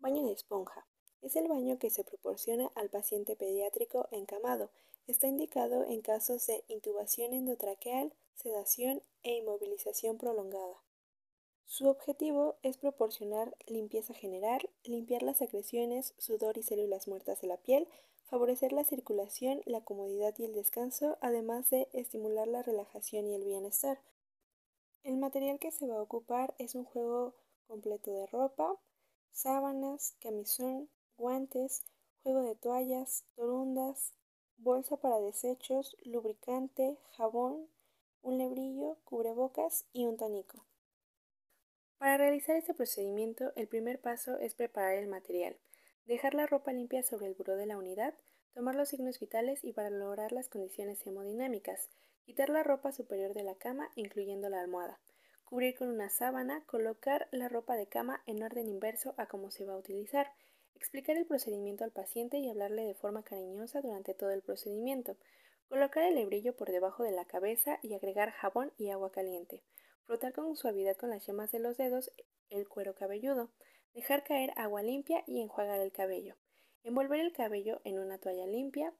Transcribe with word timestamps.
Baño 0.00 0.24
de 0.24 0.32
esponja. 0.32 0.86
Es 1.22 1.34
el 1.34 1.48
baño 1.48 1.78
que 1.78 1.90
se 1.90 2.04
proporciona 2.04 2.70
al 2.76 2.88
paciente 2.88 3.34
pediátrico 3.34 4.06
encamado. 4.12 4.70
Está 5.08 5.26
indicado 5.26 5.84
en 5.84 6.02
casos 6.02 6.46
de 6.46 6.62
intubación 6.68 7.34
endotraqueal, 7.34 8.12
sedación 8.34 9.02
e 9.24 9.34
inmovilización 9.34 10.16
prolongada. 10.16 10.80
Su 11.64 11.88
objetivo 11.88 12.56
es 12.62 12.78
proporcionar 12.78 13.56
limpieza 13.66 14.14
general, 14.14 14.70
limpiar 14.84 15.22
las 15.22 15.38
secreciones, 15.38 16.14
sudor 16.16 16.56
y 16.58 16.62
células 16.62 17.08
muertas 17.08 17.40
de 17.40 17.48
la 17.48 17.56
piel, 17.56 17.88
favorecer 18.24 18.72
la 18.72 18.84
circulación, 18.84 19.62
la 19.66 19.80
comodidad 19.80 20.34
y 20.38 20.44
el 20.44 20.54
descanso, 20.54 21.18
además 21.20 21.70
de 21.70 21.88
estimular 21.92 22.46
la 22.46 22.62
relajación 22.62 23.26
y 23.26 23.34
el 23.34 23.44
bienestar. 23.44 23.98
El 25.02 25.16
material 25.16 25.58
que 25.58 25.72
se 25.72 25.88
va 25.88 25.96
a 25.96 26.02
ocupar 26.02 26.54
es 26.58 26.76
un 26.76 26.84
juego 26.84 27.34
completo 27.66 28.12
de 28.12 28.26
ropa, 28.26 28.78
sábanas, 29.32 30.14
camisón, 30.20 30.88
guantes, 31.16 31.82
juego 32.22 32.42
de 32.42 32.54
toallas, 32.54 33.24
torundas, 33.34 34.14
bolsa 34.56 34.96
para 34.96 35.20
desechos, 35.20 35.96
lubricante, 36.04 36.98
jabón, 37.16 37.68
un 38.22 38.38
lebrillo, 38.38 38.96
cubrebocas 39.04 39.86
y 39.92 40.06
un 40.06 40.16
tanico. 40.16 40.64
Para 41.98 42.16
realizar 42.16 42.56
este 42.56 42.74
procedimiento, 42.74 43.52
el 43.56 43.66
primer 43.66 44.00
paso 44.00 44.38
es 44.38 44.54
preparar 44.54 44.94
el 44.94 45.08
material, 45.08 45.56
dejar 46.06 46.34
la 46.34 46.46
ropa 46.46 46.72
limpia 46.72 47.02
sobre 47.02 47.26
el 47.26 47.34
buró 47.34 47.56
de 47.56 47.66
la 47.66 47.76
unidad, 47.76 48.14
tomar 48.54 48.74
los 48.74 48.88
signos 48.88 49.18
vitales 49.20 49.64
y 49.64 49.72
para 49.72 49.90
lograr 49.90 50.32
las 50.32 50.48
condiciones 50.48 51.06
hemodinámicas, 51.06 51.88
quitar 52.24 52.50
la 52.50 52.62
ropa 52.62 52.92
superior 52.92 53.34
de 53.34 53.42
la 53.42 53.54
cama, 53.54 53.90
incluyendo 53.94 54.48
la 54.48 54.60
almohada, 54.60 55.00
cubrir 55.48 55.74
con 55.76 55.88
una 55.88 56.10
sábana, 56.10 56.62
colocar 56.66 57.26
la 57.30 57.48
ropa 57.48 57.74
de 57.74 57.86
cama 57.86 58.22
en 58.26 58.42
orden 58.42 58.68
inverso 58.68 59.14
a 59.16 59.28
cómo 59.28 59.50
se 59.50 59.64
va 59.64 59.72
a 59.72 59.78
utilizar, 59.78 60.30
explicar 60.74 61.16
el 61.16 61.24
procedimiento 61.24 61.84
al 61.84 61.90
paciente 61.90 62.36
y 62.36 62.50
hablarle 62.50 62.84
de 62.84 62.94
forma 62.94 63.22
cariñosa 63.22 63.80
durante 63.80 64.12
todo 64.12 64.30
el 64.30 64.42
procedimiento, 64.42 65.16
colocar 65.70 66.04
el 66.04 66.18
hebrillo 66.18 66.54
por 66.54 66.70
debajo 66.70 67.02
de 67.02 67.12
la 67.12 67.24
cabeza 67.24 67.78
y 67.82 67.94
agregar 67.94 68.30
jabón 68.32 68.74
y 68.76 68.90
agua 68.90 69.10
caliente, 69.10 69.62
frotar 70.04 70.34
con 70.34 70.54
suavidad 70.54 70.98
con 70.98 71.08
las 71.08 71.24
yemas 71.24 71.50
de 71.50 71.60
los 71.60 71.78
dedos 71.78 72.12
el 72.50 72.68
cuero 72.68 72.94
cabelludo, 72.94 73.50
dejar 73.94 74.24
caer 74.24 74.52
agua 74.54 74.82
limpia 74.82 75.24
y 75.26 75.40
enjuagar 75.40 75.80
el 75.80 75.92
cabello, 75.92 76.36
envolver 76.84 77.20
el 77.20 77.32
cabello 77.32 77.80
en 77.84 77.98
una 77.98 78.18
toalla 78.18 78.46
limpia 78.46 78.92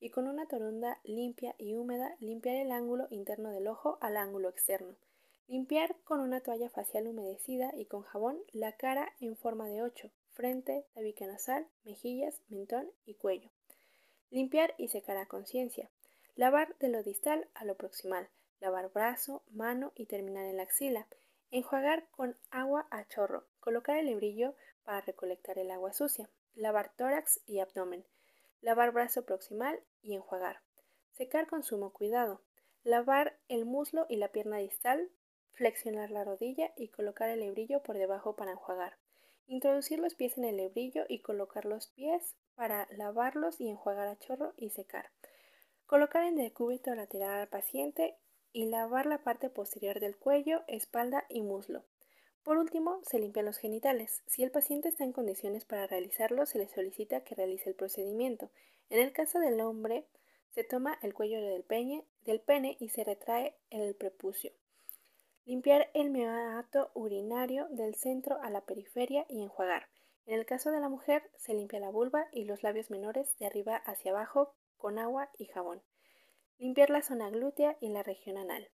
y 0.00 0.10
con 0.10 0.28
una 0.28 0.46
torunda 0.48 1.00
limpia 1.02 1.54
y 1.56 1.76
húmeda 1.76 2.14
limpiar 2.20 2.56
el 2.56 2.72
ángulo 2.72 3.06
interno 3.08 3.50
del 3.52 3.68
ojo 3.68 3.96
al 4.02 4.18
ángulo 4.18 4.50
externo, 4.50 4.98
Limpiar 5.46 5.94
con 6.04 6.20
una 6.20 6.40
toalla 6.40 6.70
facial 6.70 7.06
humedecida 7.06 7.70
y 7.76 7.84
con 7.84 8.02
jabón 8.02 8.38
la 8.52 8.72
cara 8.72 9.12
en 9.20 9.36
forma 9.36 9.68
de 9.68 9.82
8, 9.82 10.10
frente, 10.32 10.86
tabique 10.94 11.26
nasal, 11.26 11.66
mejillas, 11.84 12.40
mentón 12.48 12.90
y 13.04 13.14
cuello. 13.14 13.50
Limpiar 14.30 14.74
y 14.78 14.88
secar 14.88 15.18
a 15.18 15.26
conciencia. 15.26 15.90
Lavar 16.34 16.74
de 16.78 16.88
lo 16.88 17.02
distal 17.02 17.46
a 17.54 17.64
lo 17.64 17.76
proximal. 17.76 18.28
Lavar 18.58 18.90
brazo, 18.90 19.42
mano 19.50 19.92
y 19.94 20.06
terminar 20.06 20.46
en 20.46 20.56
la 20.56 20.62
axila. 20.62 21.06
Enjuagar 21.50 22.08
con 22.10 22.36
agua 22.50 22.88
a 22.90 23.06
chorro. 23.06 23.44
Colocar 23.60 23.98
el 23.98 24.08
hebrillo 24.08 24.54
para 24.82 25.02
recolectar 25.02 25.58
el 25.58 25.70
agua 25.70 25.92
sucia. 25.92 26.30
Lavar 26.54 26.90
tórax 26.96 27.40
y 27.46 27.60
abdomen. 27.60 28.04
Lavar 28.62 28.92
brazo 28.92 29.26
proximal 29.26 29.78
y 30.02 30.14
enjuagar. 30.14 30.62
Secar 31.12 31.46
con 31.46 31.62
sumo 31.62 31.92
cuidado. 31.92 32.40
Lavar 32.82 33.38
el 33.48 33.66
muslo 33.66 34.06
y 34.08 34.16
la 34.16 34.32
pierna 34.32 34.56
distal 34.56 35.10
Flexionar 35.54 36.10
la 36.10 36.24
rodilla 36.24 36.72
y 36.76 36.88
colocar 36.88 37.28
el 37.28 37.42
hebrillo 37.42 37.82
por 37.82 37.96
debajo 37.96 38.34
para 38.34 38.52
enjuagar. 38.52 38.96
Introducir 39.46 39.98
los 39.98 40.14
pies 40.14 40.36
en 40.36 40.44
el 40.44 40.58
hebrillo 40.58 41.04
y 41.08 41.20
colocar 41.20 41.64
los 41.64 41.86
pies 41.88 42.34
para 42.54 42.88
lavarlos 42.96 43.60
y 43.60 43.68
enjuagar 43.68 44.08
a 44.08 44.18
chorro 44.18 44.52
y 44.56 44.70
secar. 44.70 45.10
Colocar 45.86 46.24
en 46.24 46.36
decúbito 46.36 46.94
lateral 46.94 47.40
al 47.40 47.48
paciente 47.48 48.16
y 48.52 48.66
lavar 48.66 49.06
la 49.06 49.22
parte 49.22 49.48
posterior 49.48 50.00
del 50.00 50.16
cuello, 50.16 50.64
espalda 50.66 51.24
y 51.28 51.42
muslo. 51.42 51.84
Por 52.42 52.58
último, 52.58 53.00
se 53.04 53.18
limpian 53.18 53.46
los 53.46 53.58
genitales. 53.58 54.22
Si 54.26 54.42
el 54.42 54.50
paciente 54.50 54.88
está 54.88 55.04
en 55.04 55.12
condiciones 55.12 55.64
para 55.64 55.86
realizarlo, 55.86 56.46
se 56.46 56.58
le 56.58 56.68
solicita 56.68 57.22
que 57.22 57.34
realice 57.34 57.70
el 57.70 57.76
procedimiento. 57.76 58.50
En 58.90 59.00
el 59.00 59.12
caso 59.12 59.38
del 59.38 59.60
hombre, 59.60 60.06
se 60.50 60.64
toma 60.64 60.98
el 61.02 61.14
cuello 61.14 61.40
del, 61.40 61.64
del 62.24 62.40
pene 62.40 62.76
y 62.80 62.88
se 62.88 63.04
retrae 63.04 63.56
el 63.70 63.94
prepucio. 63.94 64.52
Limpiar 65.46 65.90
el 65.92 66.10
meato 66.10 66.90
urinario 66.94 67.68
del 67.68 67.94
centro 67.94 68.40
a 68.40 68.48
la 68.48 68.62
periferia 68.62 69.26
y 69.28 69.42
enjuagar. 69.42 69.88
En 70.26 70.38
el 70.38 70.46
caso 70.46 70.70
de 70.70 70.80
la 70.80 70.88
mujer, 70.88 71.30
se 71.36 71.52
limpia 71.52 71.80
la 71.80 71.90
vulva 71.90 72.28
y 72.32 72.44
los 72.44 72.62
labios 72.62 72.90
menores 72.90 73.36
de 73.38 73.46
arriba 73.46 73.76
hacia 73.76 74.12
abajo 74.12 74.54
con 74.78 74.98
agua 74.98 75.28
y 75.36 75.46
jabón. 75.46 75.82
Limpiar 76.58 76.88
la 76.88 77.02
zona 77.02 77.28
glútea 77.28 77.76
y 77.80 77.90
la 77.90 78.02
región 78.02 78.38
anal. 78.38 78.70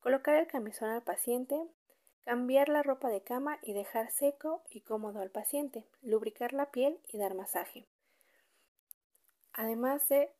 Colocar 0.00 0.36
el 0.36 0.46
camisón 0.46 0.88
al 0.88 1.02
paciente. 1.02 1.60
Cambiar 2.24 2.68
la 2.68 2.82
ropa 2.82 3.08
de 3.08 3.22
cama 3.22 3.58
y 3.62 3.74
dejar 3.74 4.10
seco 4.10 4.62
y 4.70 4.80
cómodo 4.80 5.20
al 5.20 5.30
paciente. 5.30 5.84
Lubricar 6.00 6.54
la 6.54 6.70
piel 6.70 7.00
y 7.08 7.18
dar 7.18 7.34
masaje. 7.34 7.86
Además 9.52 10.08
de, 10.08 10.30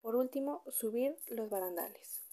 por 0.00 0.14
último, 0.14 0.62
subir 0.68 1.16
los 1.26 1.50
barandales. 1.50 2.27